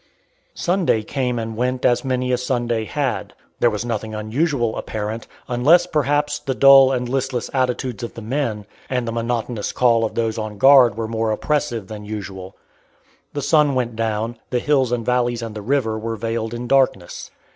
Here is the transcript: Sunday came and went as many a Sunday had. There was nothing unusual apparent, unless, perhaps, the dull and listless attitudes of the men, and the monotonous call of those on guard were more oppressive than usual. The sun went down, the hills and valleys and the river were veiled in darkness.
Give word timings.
Sunday 0.55 1.03
came 1.03 1.37
and 1.37 1.55
went 1.55 1.85
as 1.85 2.03
many 2.03 2.31
a 2.31 2.37
Sunday 2.39 2.85
had. 2.85 3.33
There 3.59 3.69
was 3.69 3.85
nothing 3.85 4.15
unusual 4.15 4.75
apparent, 4.75 5.27
unless, 5.47 5.85
perhaps, 5.85 6.39
the 6.39 6.55
dull 6.55 6.91
and 6.91 7.07
listless 7.07 7.51
attitudes 7.53 8.01
of 8.01 8.15
the 8.15 8.21
men, 8.23 8.65
and 8.89 9.07
the 9.07 9.11
monotonous 9.11 9.71
call 9.71 10.03
of 10.03 10.15
those 10.15 10.39
on 10.39 10.57
guard 10.57 10.95
were 10.97 11.07
more 11.07 11.29
oppressive 11.29 11.85
than 11.85 12.03
usual. 12.03 12.55
The 13.33 13.43
sun 13.43 13.75
went 13.75 13.95
down, 13.95 14.39
the 14.49 14.57
hills 14.57 14.91
and 14.91 15.05
valleys 15.05 15.43
and 15.43 15.53
the 15.53 15.61
river 15.61 15.99
were 15.99 16.15
veiled 16.15 16.55
in 16.55 16.67
darkness. 16.67 17.29